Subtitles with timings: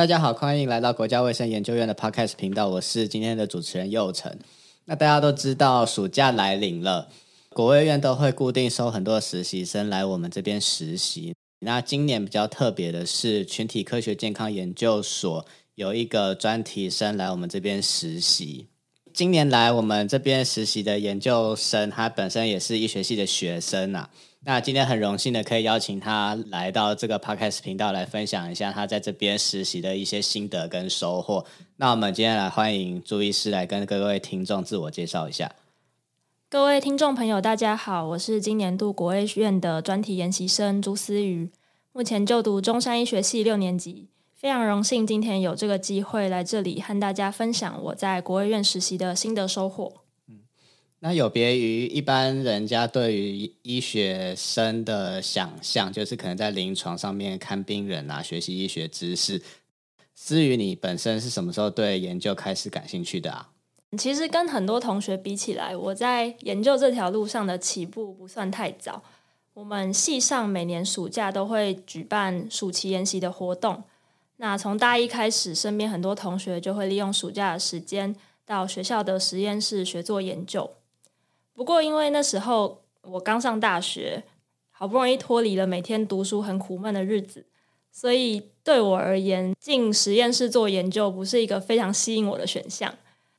[0.00, 4.34] 大家好，欢迎来到国家卫生研究院的 Podcast 频道，我是今天的主持人佑成。
[4.86, 7.10] 那大家都知道，暑假来临了，
[7.50, 11.34] 国卫院都会固定收很多实习生来我们这边实习。
[11.58, 15.44] 那今年比较特别的是，群体科学健康研究所
[15.74, 18.68] 有一个专题生来我们这边实习。
[19.12, 24.08] 今年来我们这边实习的研究生，他本身也是医学系的学生啊。
[24.42, 31.44] 那今天很荣幸的可以邀请他来到这个 Podcast 频道来分享一下他在这边实习的一些心得跟收获。
[31.76, 35.52] 那我们今天来欢迎朱医师来跟各位听众自我介绍一下。
[36.48, 41.52] 各位听众朋友，大家好，我是今年度国卫院的专题研习生朱思瑜，
[41.92, 49.92] 目前就读中山医学系六年级，非常荣幸今天有这个机会来这里和大家分享我在国卫院实习的心得收获。
[51.02, 59.40] 那有别于一般人家对于医学生的想象，就是可能在临床上面看病人啊，学习医学知识。
[60.14, 63.48] 思于，你本身是什么时候对研究开始感兴趣的啊？
[63.96, 69.02] 其实跟很多同学比起来，我在研究这条路上的起步不算太早。
[69.54, 73.82] 我们系上每年暑假都会举办暑期研习的活动。
[74.36, 80.70] 那从大一开始，身边很多同学就会利用暑假的时间到学校的实验室学做研究。
[81.60, 84.24] 不过，因为那时候我刚上大学，
[84.70, 87.44] 好不容易脱离了每天读书很苦闷的日子，
[87.92, 92.94] 所以对我而言，进实验室做研究不是一个非常吸引我的选项。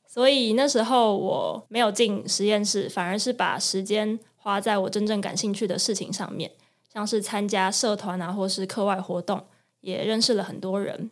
[0.06, 6.52] 所以那时候我没有进实验室，反而是把时间花在我真正感兴趣的事情上面，
[6.92, 9.44] 像是参加社团啊，或是课外活动，
[9.80, 11.10] 也认识了很多人。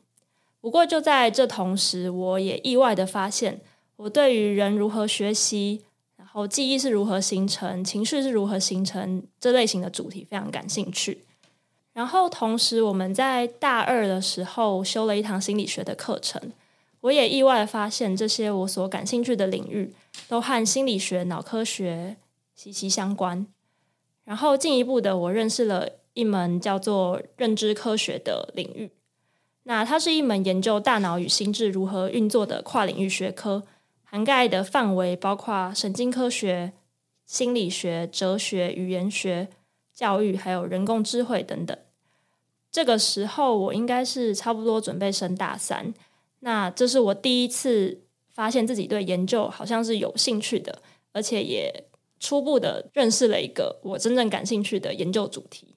[0.61, 3.61] 不过就在这同时，我也意外的发现，
[3.97, 5.83] 我对于人如何学习。
[6.33, 11.25] 然后记忆是如何形成，情绪是如何形成，这类型的主题非常感兴趣。
[11.92, 16.41] 然后同时，我们在大二的时候修了一堂心理学的课程，
[17.01, 19.92] 我也意外发现这些我所感兴趣的领域
[20.28, 22.17] 都和心理学、脑科学
[22.55, 23.45] 息息相关。
[24.23, 28.92] 然后进一步的，我认识了一门叫做认知科学的领域，
[29.64, 33.64] 那它是一门研究大脑与心智如何运作的跨领域学科。
[34.10, 36.72] 涵盖的范围包括神经科学、
[37.26, 39.46] 心理学、哲学、语言学、
[39.94, 41.78] 教育，还有人工智慧等等。
[42.72, 45.94] 这个时候，我应该是差不多准备升大三。
[46.40, 50.82] 那这是我第一次发现自己对研究好像是有兴趣的，
[51.12, 51.84] 而且也
[52.18, 55.77] 初步的认识了一个我真正感兴趣的研究主题。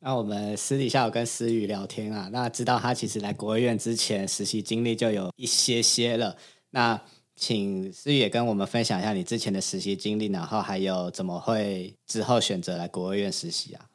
[0.00, 6.36] 那我们私底下有跟思雨聊天啊，那知道他其实来国卫院之前实习经历就有一些些了。
[6.70, 7.00] 那
[7.34, 13.86] 请思雨也跟我们分享一下你之前的实习经历，然后还有怎么会之后选择来国务院实习啊？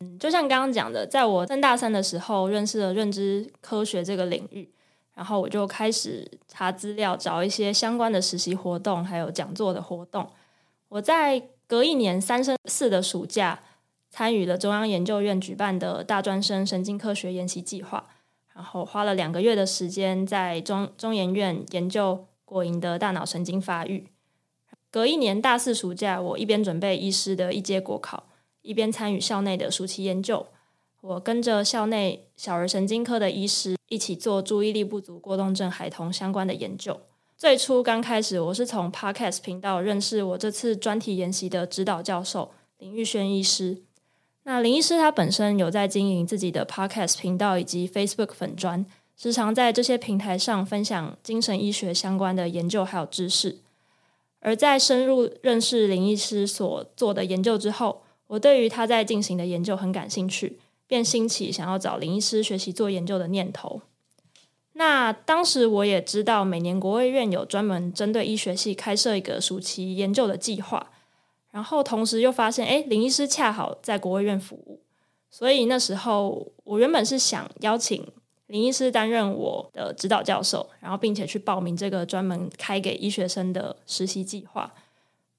[0.00, 4.70] 嗯，就像刚刚讲的，在我升大三的时候认识了认知科学这个领域，
[5.14, 10.30] 然后我就开始查资料，找一些相关的实习活动，还有讲座的活动。
[10.88, 13.60] 我在隔一年三升四的暑假，
[14.10, 18.08] 参与了中央研究院举办的大专生神经科学研习计划，
[18.54, 22.26] 然后花了两个月的时间在中中研院研究。
[22.50, 24.08] 果蝇的大脑神经发育。
[24.90, 28.24] 隔一年大四暑假，我一边准备医师的一阶国考，
[28.62, 30.48] 一边参与校内的暑期研究。
[31.00, 37.00] 我跟着校内小儿神经科的医师一起做注意力不足过动症孩童相关的研究。
[37.36, 43.84] 最初刚开始，我是从 Podcast 频道认识我这次专题研习的指导教授林玉轩医师。
[44.42, 48.84] 那林医师他本身有在经营自己的 Podcast 频道以及 Facebook 粉专。
[49.22, 53.58] 时常在这些平台上分享精神医学相关的研究还有知识，
[54.38, 63.82] 而在深入认识林医师所做的研究之后，我对于他在进行的研究很感兴趣，便兴起想要找林医师学习做研究的念头。
[64.72, 70.90] 那当时我也知道，每年国卫院有专门针对医学系开设一个暑期研究的计划，
[71.50, 74.80] 然后同时又发现，诶，林医师恰好在国卫院服务，
[75.30, 78.02] 所以那时候我原本是想邀请。
[78.50, 84.74] 林医师担任我的指导教授，然后并且去报名这个专门开给医学生的实习计划。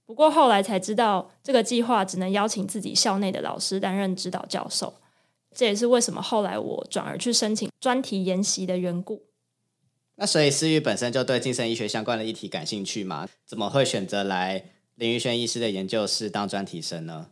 [0.06, 4.94] 不过后来才知道，这个计划只能邀请自己校内的老师担任指导教授。
[5.54, 9.24] 这也是为什么后来我转而去申请专题研习的缘故。
[10.16, 13.28] 那所以思瑜本身就对精神医学相关的议题感兴趣吗？
[13.46, 14.64] 怎么会选择来
[14.96, 17.28] 林玉轩医师的研究室当专题生呢？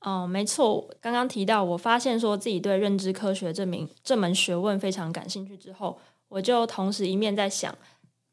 [0.00, 5.98] 哦，没错，刚刚提到，我发现说自己对认知科学这名这门学问非常感兴趣之后，
[6.28, 7.76] 我就同时一面在想，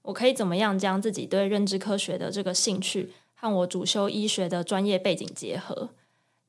[0.04, 5.90] 我可以怎么样将自己对认知科学的这个兴趣和我主修医学的专业背景结合。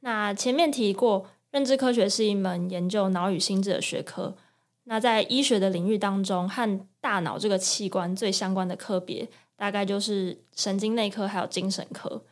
[0.00, 4.36] 那前面提过，认知科学是一门研究脑与心智的学科，
[4.84, 9.26] 那在医学的领域当中，和大脑这个器官最相关的科别，
[9.56, 12.22] 大概就是神经内科还有精神科。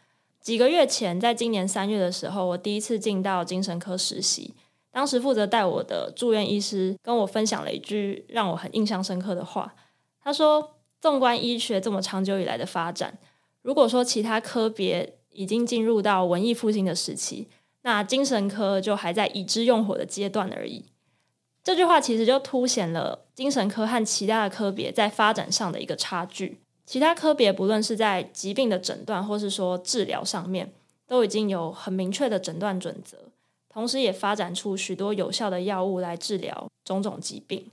[0.45, 4.55] 几个月前，在今年三月的时候，我第一次进到精神科实习。
[4.93, 9.75] 当时负责带我的住院医师跟我分享了一句让我很印象深刻的话。
[10.23, 13.17] 他说：“纵观医学这么长久以来的发展，
[13.63, 17.49] 如果说其他科别已经进入到文艺复兴的时期，
[17.81, 20.85] 那精神科就还在已知用火的阶段而已。”
[21.65, 26.61] 这句话其实就凸显了精神科和其他的科别在发展上的一个差距。
[26.87, 30.73] 其他科别不论是在疾病的诊断或是说治疗上面，
[31.07, 33.19] 都已经有很明确的诊断准则。
[33.69, 37.71] 同时，也发展出许多有效的药物来治疗种种疾病。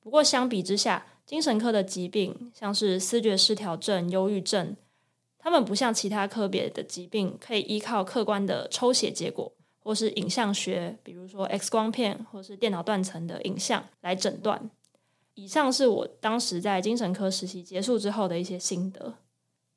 [0.00, 4.76] 不过，相比之下，精神科的疾病，像是思觉失调症、忧郁症，
[5.38, 9.50] 他们不像其他科别的疾病，可以依靠客观的抽血结果
[9.80, 14.70] 或是影像学，比如说 X 光片或是电脑断层的影像来诊断。
[15.38, 19.14] 以上是我当时在精神科实习结束之后的一些心得。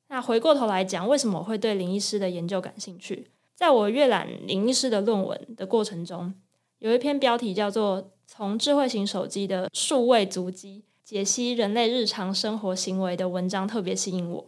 [0.08, 3.30] 那回过头来讲，为什么我会对林医师的研究感兴趣？
[3.54, 6.34] 在我阅览林医师的论文的过程中，
[6.80, 14.44] 有一篇标题叫做《从智慧型手机的数位足迹解析人类日常生活行为》的文章特别吸引我。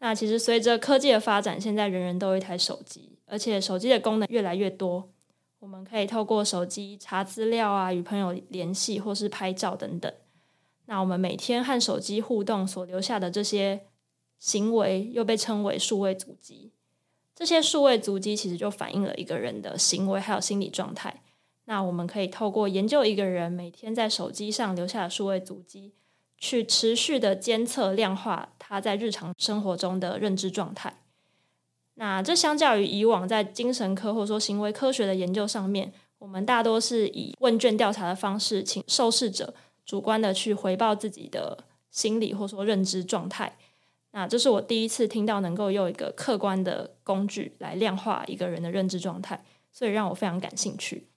[0.00, 5.08] 那其实随着科技的发展，现在人人都有一台手机，而且手机的功能越来越多，
[5.60, 10.12] 我们可以透过手机查资料啊，与朋友联系或是拍照等等。
[10.90, 13.86] 那我们每天和手机互动所留下的这些
[14.40, 16.72] 行为，又被称为数位足迹。
[17.32, 21.22] 这些数位足迹其实就反映了一个人的行为还有心理状态。
[21.66, 25.92] 那我们可以透过研究一个人每天在手机上留下的数位足迹，
[26.36, 31.04] 去持续的监测量化他在日常生活中的认知状态。
[31.94, 39.54] 那这相较于以往在精神科或者说行为科学的研究上面，我们大多是以问卷调查的方式，请受试者
[39.90, 43.58] 主观的去回报自己的心理或者说认知状态。
[44.12, 51.08] 那这是我第一次听到能够用一个客观的工具来量化一个人的认知状态，所以让我非常感兴趣。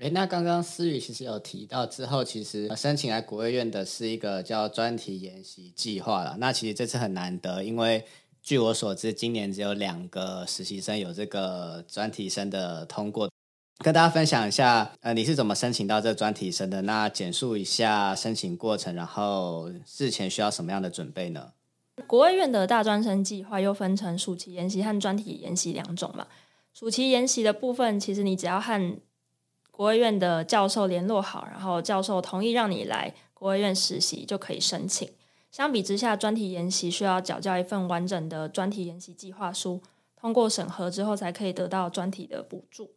[0.00, 6.36] 诶，那刚刚思雨其实有提到之后，其实申请来国卫院的是一个叫专题研习计划了。
[6.40, 8.04] 那其实这次很难得，因为
[8.42, 13.30] 据我所知，今年只有两个实习生有这个专题生的通过。
[13.78, 16.82] 跟大家分享一下，呃，你是怎么申请到这专题生的？
[16.82, 21.52] 那简述一下申请过程，然后事前需要什么样的准备呢？
[22.06, 26.26] 国卫院的大专生计划又分成暑期研习和专题研习两种嘛。
[26.72, 28.96] 暑期研习的部分，其实你只要和
[29.70, 35.10] 国卫院的教授联络好，然后教授同意让你来国卫院实习，就可以申请。
[35.50, 39.82] 相比之下，专题研习需要缴交一份完整的专题研习计划书，
[40.16, 42.92] 通过审核之后才可以得到专题的补助。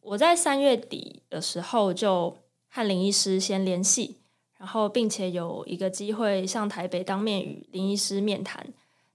[0.00, 2.36] 我在三月底的时候就
[2.68, 4.16] 和林医师先联系。
[4.58, 8.66] 然后，并且有一个机会上台北当面与林医师面谈。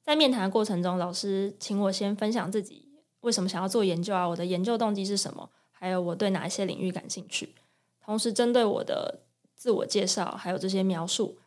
[0.01, 2.89] 在面谈的过程中，老师请我先分享自己
[3.21, 7.53] 为什么想要做研究啊，我的研究动机是什么，还有我对哪一些领域感兴趣。
[8.03, 9.19] 同时，针对我的
[9.55, 11.37] 自我介绍还有这些描述，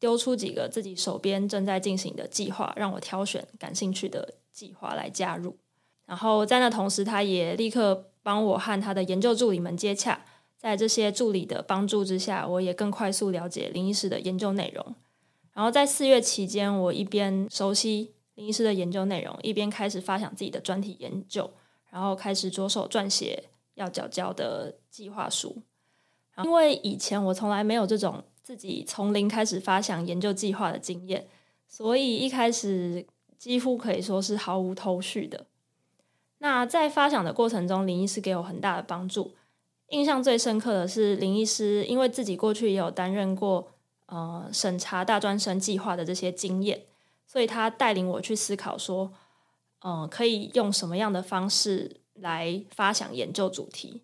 [0.00, 5.58] 丢出几个自己手边正在进行的计划，让我挑选感兴趣的计划来加入。
[6.06, 10.24] 然后在那同时，他也立刻帮我和他的研究助理们接洽。
[10.56, 14.94] 在这些助理的帮助之下，我也更快速了解林医师的研究内容。
[15.52, 21.50] 然后在四月期间，我一边熟悉林医师的研究内容，一边开始发想自己的专题研究，
[21.90, 23.42] 然后开始着手撰写
[23.74, 25.60] 要缴交的计划书。
[26.44, 31.26] 因为以前我从来没有这种自己从零开始发想研究计划的经验，
[31.66, 33.04] 所以一开始
[33.36, 35.46] 几乎可以说是毫无头绪的。
[36.42, 39.32] 那在发想的过程中，林医师给我很大的帮助。
[39.90, 43.68] 印象最深刻的是林医师，因为自己过去也有担任过
[44.06, 46.82] 呃审查大专生计划的这些经验，
[47.28, 49.12] 所以他带领我去思考说，
[49.82, 54.02] 嗯、呃，可以用什么样的方式来发想研究主题。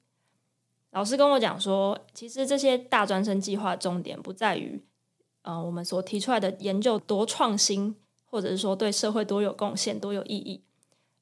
[0.92, 4.80] 老师跟我讲说，其实这些大专生计划重点不在于，
[5.42, 10.62] 呃，我们所提出来的研究多创新，或者是说对社会多有贡献、多有意义。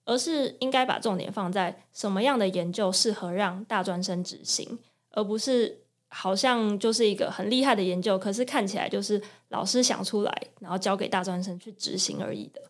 [0.07, 4.79] 而是应该把重点放在什么样的研究适合让大专生执行，
[5.11, 12.63] 而不是好像就是一个很厉害的研究，可是看起来就是老师想出来，然后交给大专生去执行而已的。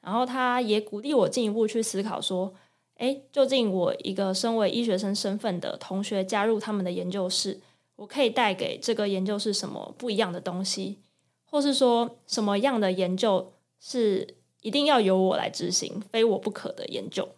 [0.00, 2.54] 然后他也鼓励我进一步去思考说，
[2.96, 7.60] 诶，究竟我一个身为医学生身份的同学加入他们的研究室，
[7.96, 11.00] 我可以带给这个研究室什么不一样的东西，
[11.44, 14.35] 或是说什么样的研究是？
[14.66, 17.28] 一定要由我来执行，非我不可的研究。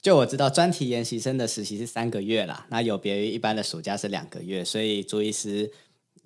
[0.00, 5.72] 就我知道，专题研习生的实习是三个月啦，那有别于一般的暑假是两个月，所以朱医师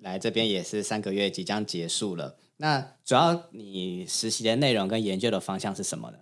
[0.01, 2.35] 来这边也是三个月即将结束了。
[2.57, 6.17] 那主要你实习的内容跟研究的方向是什么呢？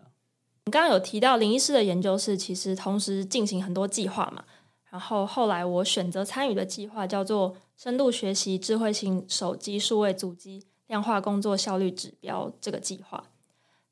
[0.63, 4.45] 你刚刚有提到林医师的研究室其实同时进行很多计划嘛，
[4.89, 13.25] 然后后来我选择参与的计划叫做深度学习智慧型手机数位足迹量化工作效率指标这个计划。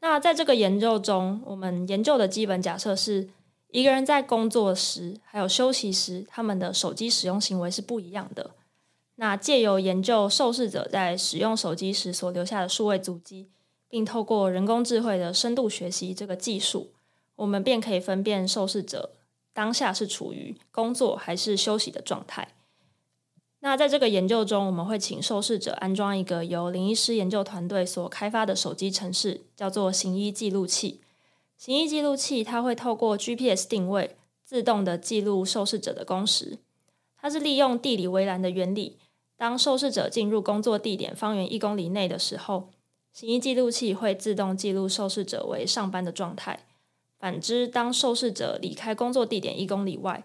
[0.01, 3.29] 那在这个研究中，我们研究的基本假设是
[3.69, 8.51] 一个人在工作时还有休息时，他们的手机使用行为是不一样的。
[9.15, 13.47] 那借由研究受试者在使用手机时所留下的数位足迹。
[13.91, 16.93] 并透过人工智慧的深度学习这个技术，
[17.35, 19.11] 我们便可以分辨受试者
[19.51, 22.47] 当下是处于工作还是休息的状态。
[23.63, 30.99] 那在这个研究中，我们会请受试者安装一个由林医师研究团队所开发的手机程式，叫做行医记录器。
[31.57, 36.57] 行医记录器它会透过 GPS 定位，自动的记录受试者的工时。
[37.15, 38.97] 它是利用地理围栏的原理，
[39.37, 42.69] 当受试者进入工作地点方圆一公里内的时候，
[43.13, 46.65] 行医记录器会自动记录受试者为上班的状态。
[47.19, 50.23] 反之，当受试者离开工作地点一公里外，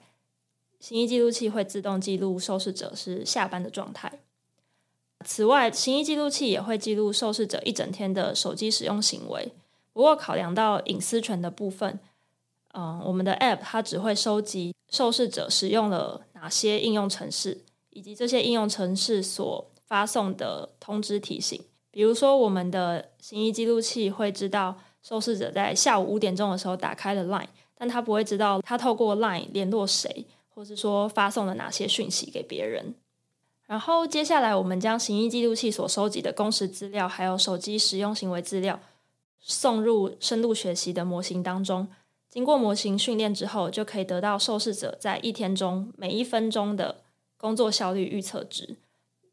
[0.86, 4.20] 行医记录器会自动记录受试者是下班的状态。
[5.24, 9.52] 此外，行医记录器也会记录受试者一整天的手机使用行为。
[9.92, 11.98] 不过，考量到隐私权的部分，
[12.72, 21.60] 嗯，我们的 App 它只会收集受试者使用了哪些应用程式，以及这些应用程式所发送的通知提醒。
[21.90, 30.24] 比如说，我们的行医记录器会知道受试者在下午五点钟的时候打开了 Line，但他不会知道他透过 Line 联络谁，
[30.56, 32.94] 或是说发送了哪些讯息给别人。
[33.66, 38.80] 然后接下来，我们将行医记录器所收集的工时资料，还有手机使用行为资料，
[39.38, 41.86] 送入深度学习的模型当中。
[42.30, 47.02] 经过模型训练之后，就可以得到受试者在一天中每一分钟的
[47.36, 48.76] 工作效率预测值。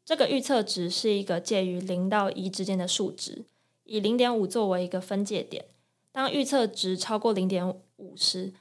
[0.04, 3.46] 这个预测值是一个介于零到一之间的数值，
[3.84, 5.64] 以零点五作为一个分界点。
[6.12, 7.66] 当预测值超过零点
[7.96, 8.52] 五时，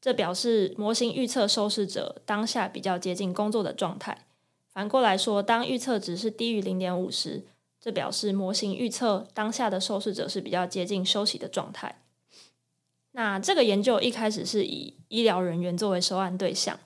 [0.00, 4.26] 这表示模型预测受试者当下比较接近工作的状态。
[4.68, 7.44] 反过来说，当预测值是低于零点五时，
[7.80, 12.02] 这表示模型预测当下的受试者是比较接近休息的状态。
[13.12, 16.78] 那这个研究一开始是以医疗人员作为收案对象，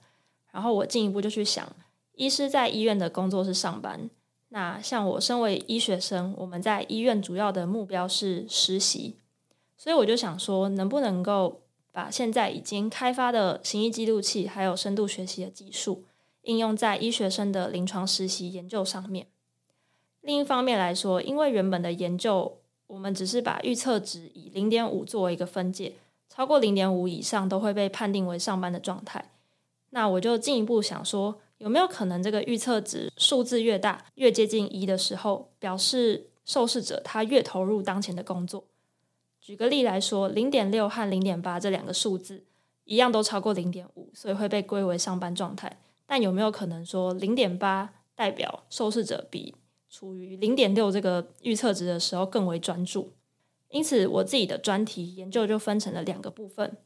[0.50, 1.66] 然后我进一步就去想。
[2.14, 4.08] 医师在医院的工作是上班，
[4.50, 9.16] 那像我身为医学生，我们在医院主要的目标是实习，
[9.76, 11.61] 所以我就想说，能不能够
[11.92, 16.02] 把现在已经开发的行医记录器还有深度学习的技术
[16.42, 19.28] 应用在医学生的临床实习研究上面。
[20.22, 22.58] 另一方面来说，因为原本的研究
[22.88, 25.92] 我们只是把预测值以零点五作为一个分界，
[26.28, 29.30] 超过零点五以上都会被判定为上班的状态。
[29.90, 31.38] 那我就进一步想说。
[31.58, 38.64] 有没有可能，这个预测值数字越大，越接近一的时候，表示受试者他越投入当前的工作？
[39.42, 42.44] 举个例来说，零点六和零点八这两个数字
[42.84, 45.80] 一样都超过零点五，所以会被归为上班状态。
[46.06, 49.56] 但有没有可能说，零点八代表受试者比
[49.90, 53.14] 处于零点六这个预测值的时候更为专注？
[53.70, 56.76] 因此，我自己的专题研究就分成了两个部分。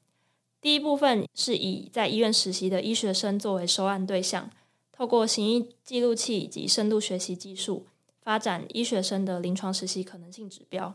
[0.62, 4.50] 第一部分是以在医院实习的医学生作为收案对象。
[4.90, 7.86] 透过行医记录器以及深度学习技术，
[8.22, 10.94] 发展医学生的临床实习可能性指标。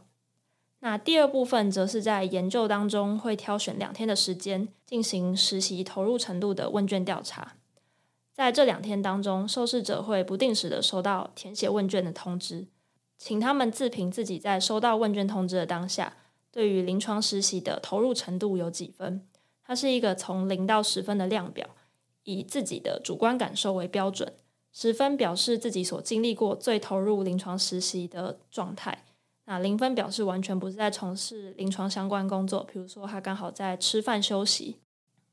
[0.82, 7.56] 那第二部分则是在研究当中会挑选两天的时间，进行实习投入程度的问卷调查。
[8.34, 12.68] 在这两天当中，受试者会不定时的收到填写问卷的通知，
[13.18, 16.18] 请他们自评自己在收到问卷通知的当下，
[16.52, 19.26] 对于临床实习的投入程度有几分。
[19.66, 21.68] 它是一个从零到十分的量表。
[22.24, 24.32] 以自己的主观感受为标准，
[24.72, 29.04] 十分表示自己所经历过最投入临床实习的状态，
[29.51, 34.77] 那零分表示完全不是在从事临床相关工作，比如说他刚好在吃饭休息。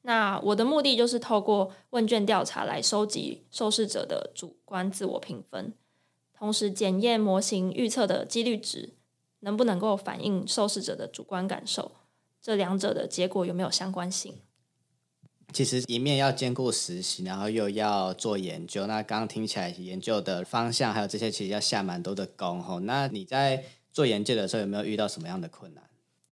[0.02, 5.72] 那我的目的就是透过问卷调查来收集受试者的主观自我评分，
[6.36, 8.94] 同时检验模型预测的几率值
[9.38, 11.92] 能不能够反映受试者的主观感受，
[12.42, 14.34] 这两者的结果有没有相关性。
[15.52, 18.86] 其实一面要兼顾实习，然后又要做研究。
[18.88, 22.80] 那刚刚听起来，研究的方向还有这些，其实要下蛮多的功吼。
[22.80, 23.64] 那你在
[23.98, 25.82] 做研究的时候，有没有遇到什么样的困难？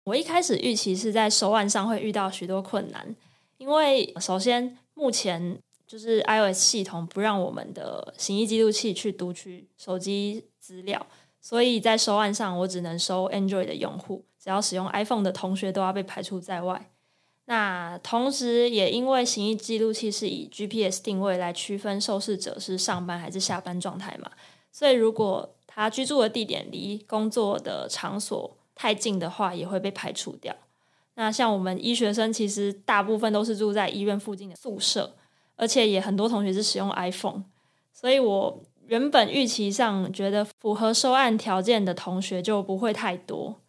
[0.05, 3.17] 我一开始预期是在收案上会遇到许多困难，
[3.59, 11.05] 因为首先目前就是 iOS 系统不让我们的行医记录器去读取手机资料，
[11.41, 16.93] 所以在收案上我只能收 Android 的用户，只要使用 iPhone 的同学都要被排除在外。
[17.47, 24.31] 那同时也因为行医记录器是以 GPS 定位来区分受试者是上班还是下班状态嘛，
[24.71, 30.56] 所以如果他居住的地点离工作的场所太近的话，也会被排除掉。
[31.14, 35.14] 那像我们医学生，其实大部分都是住在医院附近的宿舍，
[35.54, 37.45] 而且也很多同学是使用 iPhone，
[37.92, 43.61] 所以我原本预期上觉得符合收案条件的同学就不会太多。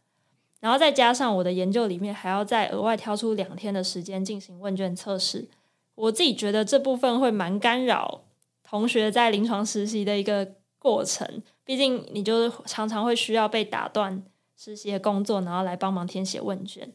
[0.62, 5.50] 然后再加上我的研究里面还要再额外挑出两天的时间进行问卷测试，
[5.96, 8.24] 我自己觉得这部分会蛮干扰
[8.64, 11.42] 同学在临床实习的一个过程。
[11.64, 14.24] 毕竟你就是常常会需要被打断
[14.56, 16.92] 实习的工作，然后来帮忙填写问卷。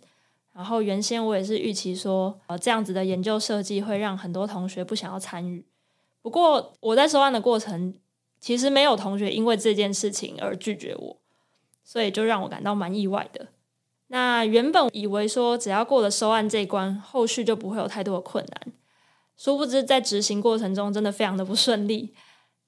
[0.53, 5.65] 然后原先我也是预期说，呃，这样子的研究设计会让很多同学不想要参与。
[6.21, 7.95] 不过我在收案的过程，
[8.39, 11.17] 其实没有同学因为这件事情而拒绝我。
[11.85, 13.49] 所以就让我感到蛮意外的。
[14.07, 18.73] 那原本以为说只要过了收案这关，后续就不会有太多的困难。
[19.37, 22.15] 殊不知在执行过程中真的非常的不顺利。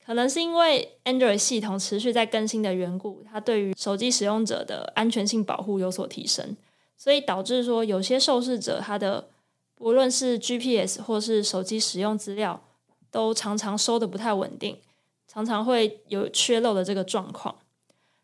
[0.04, 6.56] 可能是因为 Android 系统持续在更新的缘故，它对于手机使用者的安全性保护有所提升，
[6.96, 9.28] 所以导致说有些受试者他的
[9.74, 12.62] 不论是 GPS 或是手机使用资料，
[13.10, 14.78] 都常常收得不太稳定，
[15.26, 17.56] 常常会有缺漏的这个状况。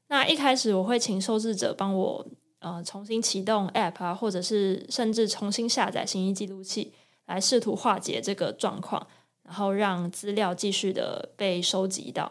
[0.09, 2.27] 那一开始我会请受试者帮我
[2.59, 6.93] 呃重新启动 App 啊，或者是甚至重新下载行医记录器，
[7.27, 9.07] 来试图化解这个状况，
[9.51, 12.31] 然后让资料继续的被收集到。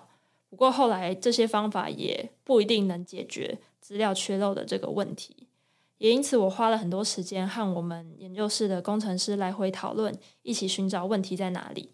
[0.50, 5.50] 不过后来这些方法也不一定能解决资料缺漏的这个问题，
[5.98, 11.92] 也因此我花了很多时间和我们研究室的工程师来回讨论，一起寻找问题在哪里。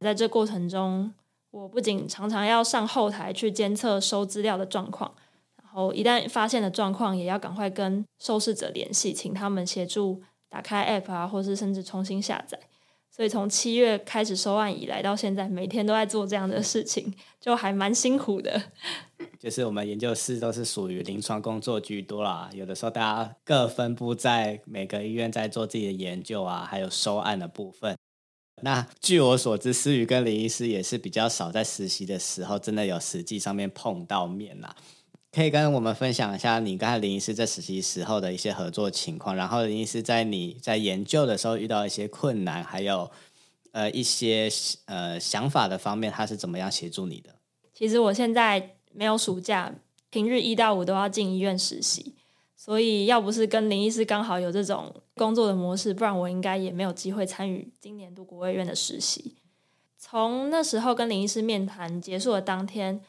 [0.00, 1.14] 在这过程中，
[1.50, 5.14] 我不仅常常要上后台去监测收资料的状况，
[5.56, 12.60] 然后一旦发现了状况，也要赶快跟受试者联系，请他们协助打开 App 啊，或是甚至重新下载。
[13.20, 18.58] 所以从七月开始收案以来到现在，每天都在做这样的事情，就还蛮辛苦的。
[19.38, 27.94] 就是我们研究室都是属于临床工作居多啦，有的时候大家各分布在每个医院，在做自己的研究啊，还有收案的部分。
[28.62, 34.74] 那据我所知，思雨跟林医师也是比较少在实习的时候，真的有实际上面碰到面啦。
[35.32, 43.10] 可以跟我们分享一下你刚才林医师在实习时候的一些合作情况，然后林医师在你在研究的时候遇到一些困难，还有
[43.72, 44.50] 呃一些
[44.86, 47.30] 呃想法的方面，他是怎么样协助你的？
[47.72, 49.72] 其实我现在没有暑假，
[50.10, 52.16] 平日一到五都要进医院实习。
[52.56, 59.36] 所以，要不是跟林医师刚好有这种工作的模式，不然我应该也没有机会参与今年度国卫院的实习。
[59.96, 63.00] 从那时候跟林医师面谈结束的当天，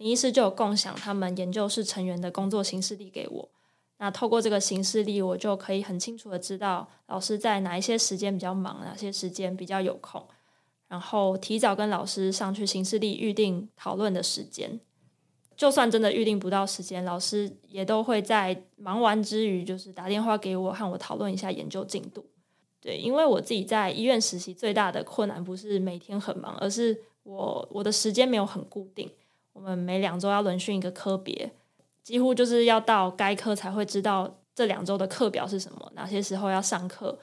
[0.00, 3.48] 林医师就有共享他们研究室成员的工作行事历给我。
[3.98, 10.26] 那透过这个行事历，我就可以很清楚的知道老师在哪一些时间比较忙，哪些时间比较有空，
[10.88, 14.80] 然后提早跟老师上去行事历预定讨论的时间。
[15.54, 22.24] 就算真的预定不到时间，老师也都会在忙完之余，就是打电话给我，和我讨论一下研究进度。
[22.80, 29.10] 对，因为我自己在医院实习最大的困难不是每天很忙，而是我我的时间没有很固定。
[29.60, 31.52] 我们每两周要轮训一个科别，
[32.02, 37.18] 几乎就是要到该科才会知道这两周的课表是什么，哪些时候要上课。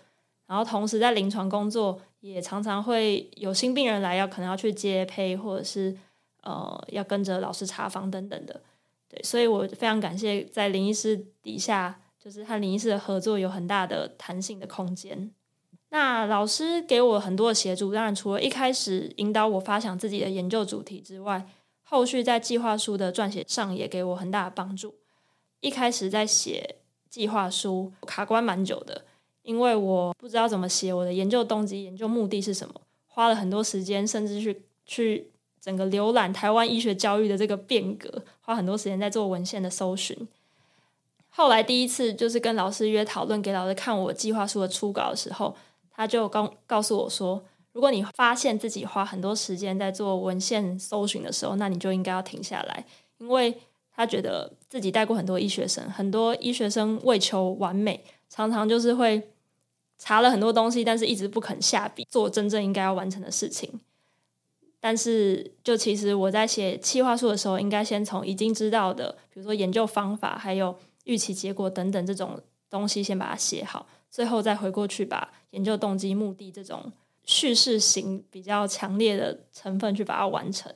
[0.45, 5.97] 然后同时在临床工作，也常常会有新病人来，要可能要去接配或者是。
[6.43, 8.61] 呃，要跟着老师查房等等的，
[9.09, 15.29] 对，所以我非常感谢在林医师底下，就是和林医师的合作有很大的弹性的空间。
[15.89, 21.45] 那老师给我很多的协助，当然除了一开始引导我发想自己的研究主题之外，
[21.89, 24.95] 后续在计划书的撰写上也给我很大的帮助。
[25.61, 26.75] 一开始在写
[27.09, 29.05] 计划书卡关蛮久的，
[29.43, 32.73] 因为我不知道怎么写我的研究动机、研究目的是什么，
[33.05, 35.31] 花了很多时间，甚至去去。
[35.59, 40.15] 整个浏览台湾医学教育的这个变革，花很多时间在做文献的搜寻。
[41.27, 45.53] 后来第一次就是跟老师约讨论，给老师看我计划书的初稿的时候，
[45.91, 47.43] 他就告告诉我说
[47.77, 52.83] ：“如果你发现自己花很多时间在做文献搜寻的时候，那你就应该要停下来，
[53.19, 53.55] 因为
[53.95, 59.29] 他觉得自己带过很多医学生，很多医学生为求完美，常常就是会
[59.99, 63.79] 查了很多东西，但是一直不肯下笔做真正应该要完成的事情。”
[64.81, 76.91] 但是，就其实我在写企划书的时候，应该先从已经知道的，比如说研究方法，还有预期结果等等这种东西，先把它写好，最后再回过去把研究动机、目的这种
[77.27, 80.73] 叙事型比较强烈的成分去把它完成。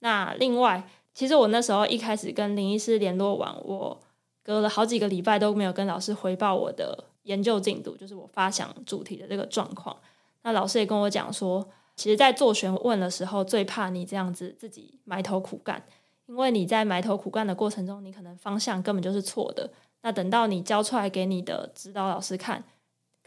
[0.00, 4.00] 那另外，其实我那时候一开始跟林医师联络完，我
[4.42, 9.96] 隔了好几个礼拜都没有跟老师回报我的研究进度，就是我发想主题的这个状况。
[10.42, 15.84] 那老师也跟我讲说，其实，在做学问的时候，最怕你这样子自己埋头苦干，
[16.26, 19.70] 因为你在埋头苦干的过程中，你可能方向根本就是错的。
[20.00, 22.64] 那等到你交出来给你的指导老师看，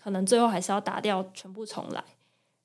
[0.02, 2.02] 可能最后还是要打掉，全部重来。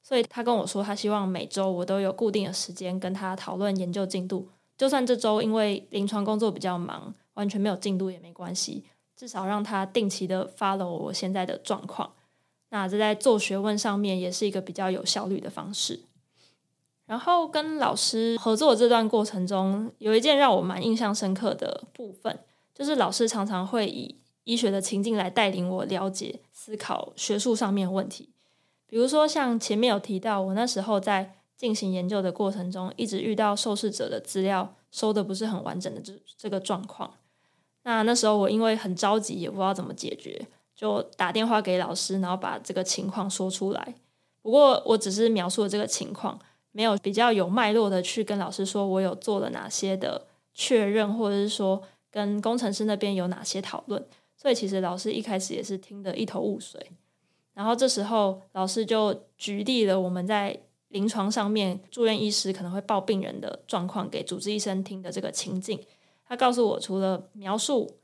[0.06, 8.84] 所以他跟我说，他希望每周我都有固定的时间跟他讨论研究进度，就算这周因为临床工作比较忙，完全没有进度也没关系，
[9.16, 12.12] 至少让他定期的 follow 我现在的状况。
[12.68, 15.98] 那这在做学问上面也是一个比较有效率的方式。
[17.06, 22.38] 然后跟老师合作这段过程中，有一件让我蛮印象深刻的部分，
[22.72, 24.14] 就是老师常常会以
[24.44, 28.30] 医学的情境来带领我了解、思考学术上面的问题。
[28.86, 37.14] 比如说，像前面有提到，我那时候在进行研究的过程中，一直遇到受试者的资料收的不是很完整的这这个状况。
[37.82, 40.46] 那那时候我因为很着急，也不知道怎么解决。
[40.74, 43.94] 就打电话给老师，然后把这个情况说出来。
[44.42, 46.38] 不过我只是描述了这个情况，
[46.70, 54.06] 没有比较有脉络的去跟老师说我有做了哪些的确认，或者是说跟工程师那边有哪些讨论。
[54.36, 56.92] 所以其实老师一开始也是听得一头雾水。
[57.56, 60.56] 然后这时候老师就举例了我们在
[60.90, 65.80] 临床上面住院医师可能会报病人的状况给主治医生听的这个情境。
[66.28, 67.96] 他告诉我，除了描述。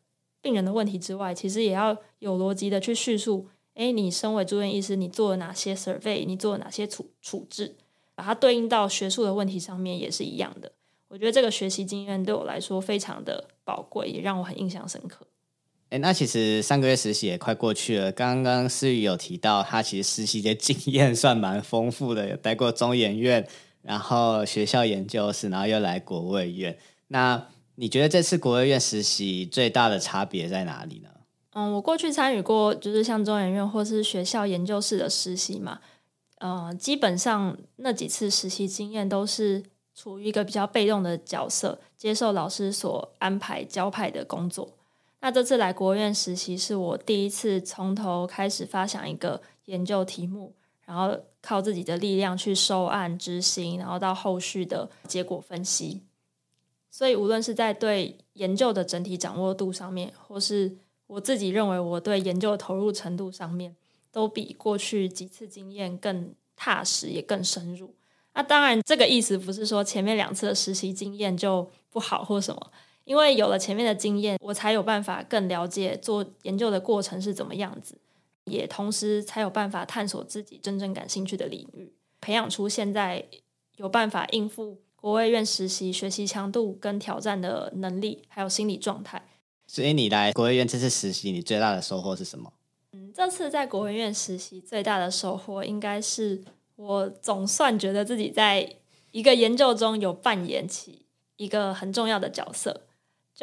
[0.45, 3.47] 病人的问题之外，其实也要有逻辑的去叙述。
[3.75, 6.27] 诶，你身为住院医师，你做了哪些 survey？
[6.27, 7.77] 你做了哪些处处置？
[8.17, 10.73] 把它对应到学术的问题上面也是一样的。
[11.07, 15.25] 我觉得这个学习经验对我来说非常的宝贵，也让我很印象深刻。
[15.93, 18.11] 诶，那其实三个月实习也快过去了。
[18.13, 23.47] 刚刚思雨有提到，他其实实习的经验算蛮丰富的，有待过中研院，
[23.83, 26.79] 然后学校研究室，然后又来国卫院。
[27.09, 31.11] 那你觉得这次国卫院实习最大的差别在哪里呢？
[31.53, 35.81] 嗯，我过去参与过，就是像中研院或是学校研究室的实习嘛，
[36.39, 39.63] 呃，基本上那几次实习经验都是
[39.95, 44.71] 处于一个比较被动的角色，接受老师所安排交派的工作。
[45.23, 50.53] 那这次来国院实习，是我第一次从头开始发想一个研究题目，
[50.85, 56.03] 然后靠自己的力量去收案执行，然后到后续的结果分析。
[56.91, 63.77] 所以，无论是在对研究的整体掌握度上面，或是我自己认为我对研究的投入程度上面，
[64.11, 67.95] 都比过去几次经验更踏实，也更深入。
[68.35, 72.73] 那当然，这个意思不是说前面两次的实习经验就不好或什么，
[73.05, 77.99] 因为有了前面的经验，我才有办法更了解做研究的过程是怎么样子，
[78.45, 83.27] 也同时才有办法探索自己真正感兴趣的领域，培养出现在
[83.77, 84.79] 有办法应付。
[84.95, 89.21] 国卫院实习学习强度跟挑战的能力，还有心理状态。
[89.67, 92.53] 所以你来国卫院这次实习，你最大的收获是什么？
[92.93, 96.41] 嗯，这次在国卫院实习最大的收获，应该是
[96.77, 98.77] 我总算觉得自己在
[99.11, 101.05] 一个研究中有扮演起
[101.37, 102.83] 一个很重要的角色。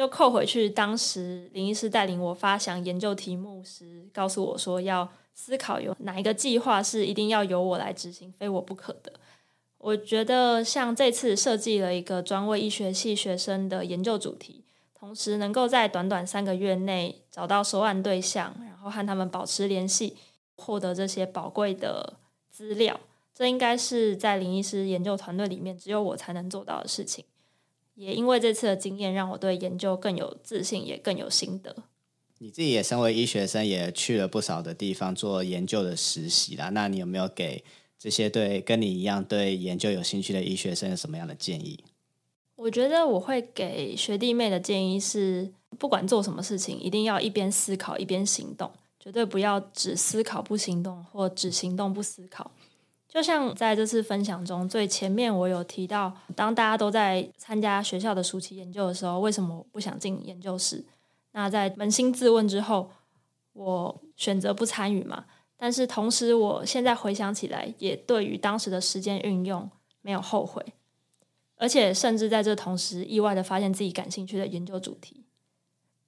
[0.00, 9.12] 就扣回去，当时林医师带领我发想研究题目时，告诉我说要思考有哪一个计划是一定要由我来执行，非我不可的。
[9.76, 14.64] 我觉得像这次设计了一个专为医学系学生的研究主题，
[14.98, 20.16] 同时能够在短短三个月内找到收案对象，然后和他们保持联系，
[20.56, 22.14] 获得这些宝贵的
[22.48, 22.98] 资料，
[23.34, 27.22] 这应该是在林医师研究团队里面只有我才能做到的事情。
[28.00, 31.76] 也因为这次的经验，让我对研究更有自信，也更有心得。
[32.38, 36.70] 你自己也身为医学生，也去了不少的地方做研究的实习啦。
[36.70, 37.62] 那你有没有给？
[37.98, 41.78] 这些对跟你一样对研究有兴趣的医学生有什么样的建议？
[42.56, 52.50] 我觉得我会给学弟妹的建议是，不管做什么事情，一定要一边思考一边行动，绝对不要只思考不行动，或只行动不思考。
[53.10, 60.84] 就像在这次分享中最前面，我有提到，当大家都在参加学校的暑期研究的时候，为什么我不想进研究室？
[61.32, 62.88] 那在扪心自问之后，
[63.52, 65.24] 我选择不参与嘛。
[65.56, 69.68] 但是同时，我现在回想起来，也对于当时的时间运用
[70.02, 70.64] 没有后悔，
[71.56, 75.24] 而且甚至在这同时，意外的发现自己感兴趣的研究主题。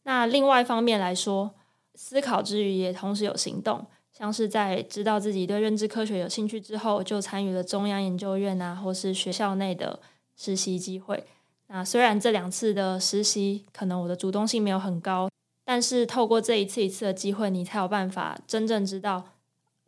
[0.05, 1.55] 那另外一方面来说，
[1.97, 9.99] 思考之余也同时有行动，像是在知道自己对认知科学有兴趣之后，就参与了中央研究院啊，或是学校内的
[10.37, 11.25] 实习机会。
[11.69, 15.31] 那虽然这两次的实习可能我的主动性没有很高，
[15.65, 19.25] 但是透过这一次一次的机会，你才有办法真正知道。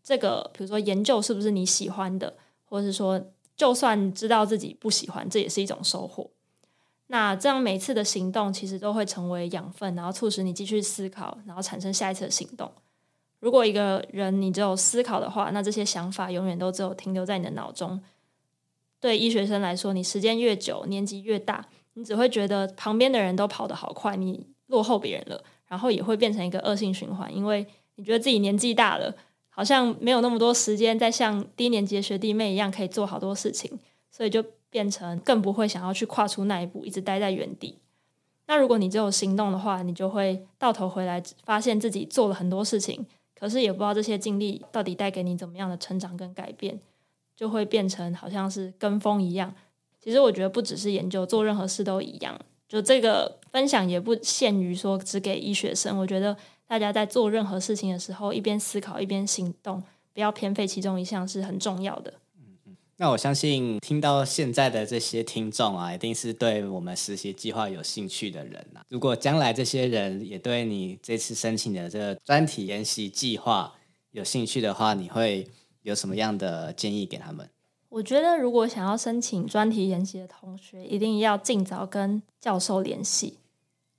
[0.02, 3.22] 这个，比如说研究是不是你喜欢的，或是说，
[3.56, 6.30] 就算知道自己不喜欢，这也是一种收获。
[7.08, 12.70] 那这样每次的行动其实都会成为养分，然后促使你继续思考，然后产生下一次的行动。
[13.44, 18.00] 如果一个人你只有思考的话，那这些想法永远都只有停留在你的脑中。
[18.98, 29.14] 对医学生来说，你时间越久，年纪越大，你只会觉得旁边的人都跑得好快，你落后别人了，然后也会变成一个恶性循环，因为你觉得自己年纪大了，
[29.50, 33.78] 好像没有那么多时间再像低年级的学弟妹一样可以做好多事情，
[34.10, 37.78] 所以就变成更不会想要去跨出那一步，一直待在原地。
[38.46, 43.04] 那如果你只有行动的话，你就会到头回来发现自己做了很多事情。
[43.38, 46.80] 可是也不知道这些经历到底带给你怎么样的成长跟改变，
[47.36, 49.54] 就会变成好像是跟风一样。
[50.00, 52.38] 其实我觉得不只是研究，做任何事都一样。
[52.68, 55.98] 就这个分享也不限于说只给医学生。
[55.98, 62.12] 我觉得大家在做任何事情的时候，一边思考一边行动，不要偏废其中一项是很重要的。
[62.96, 73.74] 那我相信听到现在的这些听众啊，一定是对我们实习计划有兴趣的人呐、如果将来这些人也对你这次申请的这个专题研习计划
[74.12, 75.44] 有兴趣的话，你会
[75.82, 77.48] 有什么样的建议给他们？
[77.88, 83.38] 我觉得，如果想要申请专题研习的同学，一定要尽早跟教授联系，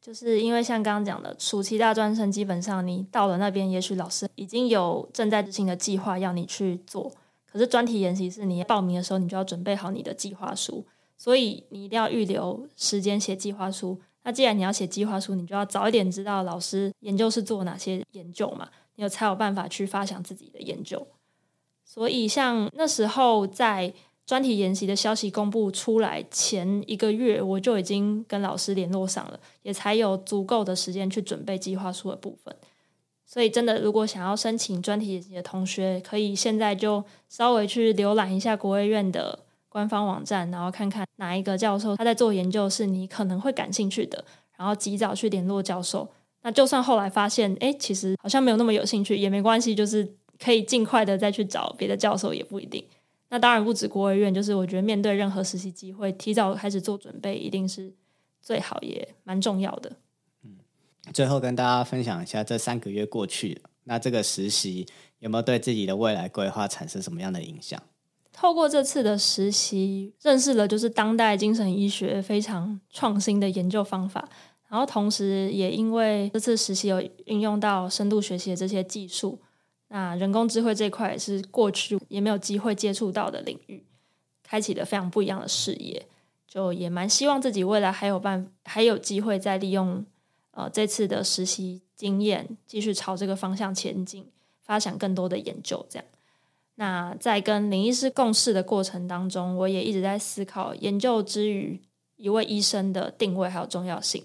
[0.01, 7.11] 就是因为像刚刚讲的，暑期大专生基本上你到了那边，也许老师已经有正在执行的计划要你去做。
[7.55, 13.97] 可是专题研习是你报名的时候，你就要准备好你的计划书，所以你一定要预留时间写计划书。
[14.23, 21.07] 那既然你要写计划书，你就要早一点知道老师研究是做哪些研究嘛，你有才有办法去发想自己的研究。
[21.85, 23.93] 所以像那时候在
[24.25, 32.53] 专题研习的消息公布出来前一个月，我就已经跟老师联络上了，也才有足够的时间去准备计划书的部分。
[33.25, 44.23] 所以，真的，如果想要申请专题的同学，可以现在就稍微去浏览一下国卫院的官方网站，然后看看哪一个教授他在做研究是你可能会感兴趣的，
[44.55, 46.07] 然后及早去联络教授。
[46.43, 50.07] 那就算后来发现，哎，其实好像没有那么有兴趣，也没关系，就是
[50.39, 52.85] 可以尽快的再去找别的教授，也不一定。
[53.29, 57.91] 那当然不止国卫院，就是我觉得面对任何实习机会，提早开始做准备，一定是
[58.39, 59.91] 最好，也蛮重要的。
[61.13, 64.85] 最后跟大家分享一下，这三个月过去，那这个实习
[65.19, 67.81] 有没有对自己的未来规划产生什么样的影响？
[68.31, 74.27] 透过这次的实习，认识了就是当代精神医学非常创新的研究方法，
[74.67, 79.39] 然后同时也因为这次实习有运用到深度学习的这些技术，
[79.87, 83.85] 那人工智慧这块也是过去也没有机会接触到的领域，
[84.43, 86.05] 开启了非常不一样的视野，
[86.45, 90.05] 就也蛮希望自己未来还有办还有机会再利用。
[90.55, 94.25] 呃，这次的实习经验继续朝这个方向前进，
[94.63, 95.85] 发展更多的研究。
[95.89, 96.05] 这样，
[96.75, 101.81] 那在跟林医师共事的过程当中，我也一直在思考研究之余
[102.15, 104.23] 一位医生的定位还有重要性，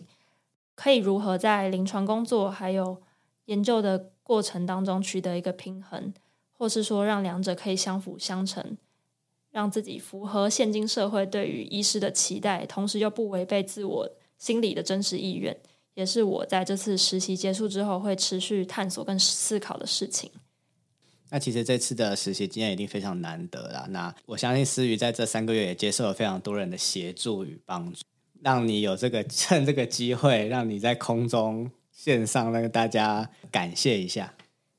[0.77, 3.03] 可以如何在临床工作还有
[3.47, 6.15] 研究的过程当中取得一个平衡，
[6.53, 8.79] 或是说让两者可以相辅相成，
[9.51, 15.61] 让自己符合现今社会对于医师的期待，同时又不违背自我心理的真实意愿。
[15.95, 20.31] 也是我在这次实习结束之后会持续探索跟思考的事情。
[21.33, 23.87] 那其实这次的实习经验一定非常难得啦。
[23.91, 28.03] 那我相信思雨在这三个月也接受了非常多人的协助与帮助，
[28.41, 34.35] 让你有这个 趁这个机会，让你在空中线上让大家感谢一下。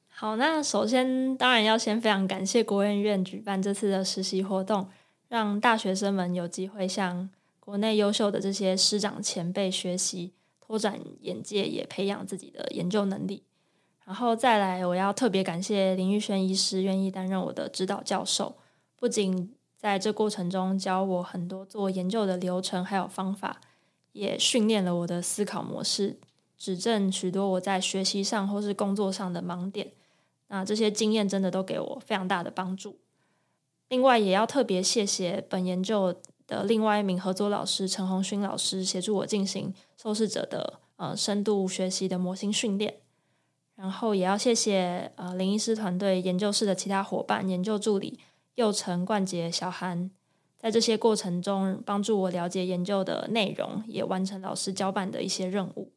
[0.10, 4.90] 好，那首先当然要先非常感谢国卫院举办这次的实习活动，
[5.30, 7.30] 让大学生们有机会向
[7.62, 10.34] 国内优秀的这些师长前辈学习。
[10.72, 13.44] 拓展眼界，也培养自己的研究能力。
[14.06, 18.56] 然后再来，我要特别感谢林玉轩医师愿意担任我的指导教授，
[18.96, 23.60] 不仅在这过程中教我很多做研究的流程还有方法，
[24.14, 26.18] 也训练了我的思考模式，
[26.58, 29.92] 指正许多我在学习上或是工作上的盲点。
[30.48, 33.00] 那这些经验真的都给我非常大的帮助。
[33.90, 36.16] 另外，也要特别谢谢本研究
[36.52, 42.96] 的另外一名合作老师陈鸿勋老师协助我进行受试者的呃深度学习的模型训练，
[43.76, 48.20] 然后也要谢谢呃林医师团队研究室的其他伙伴、研究助理
[48.56, 50.12] 佑成、冠杰、小韩，
[50.60, 55.94] 在这些过程中帮助我了解研究的内容，也完成老师交办的一些任务。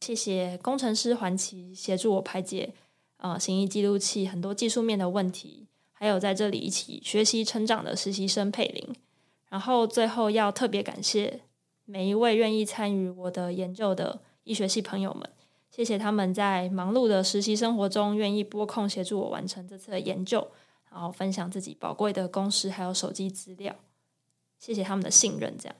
[0.00, 2.74] 谢谢工程师环琪协助我排解
[3.18, 8.96] 呃行医记录器很多技术面的问题，还有在这里一起学习成长的实习生佩玲。
[9.48, 11.42] 然后最后要特别感谢
[11.84, 15.28] 每一位愿意参与我的研究的医学系朋友们，
[15.70, 20.48] 谢谢他们在忙碌的实习生活中愿意拨空协助我完成这次的研究，
[20.90, 23.74] 然后分享自己宝贵的公式还有手机资料，
[24.58, 25.56] 谢谢他们的信任。
[25.58, 25.76] 这样，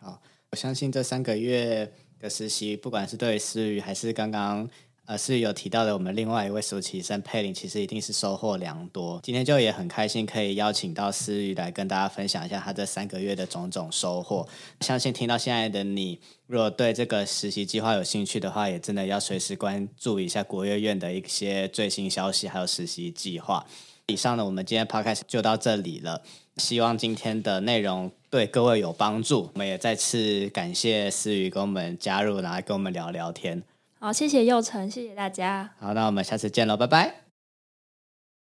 [0.00, 4.68] 好，我相信这三个月的实习，不管是对思雨还是刚刚
[5.06, 9.20] 呃，思雨有提到的，我们另外一位暑期生佩玲，其实一定是收获良多。
[9.22, 14.48] 今天就也很开心，可以邀请到思雨来跟大家分享一下他这三个月的种种收获。
[14.80, 23.66] 相信听到现在的你，如果对这个实习计划有兴趣的话，也真的要随时关注一下国乐院的一些最新消息，还有实习计划。
[24.06, 26.22] 以上呢，我们今天 podcast 就到这里了。
[26.56, 29.50] 希望今天的内容对各位有帮助。
[29.52, 33.62] 我们也再次感谢思雨跟我们加入，然后来跟我们聊聊天。
[34.04, 35.70] 好，谢谢佑成，谢谢大家。
[35.80, 37.23] 好，那我们下次见喽，拜拜。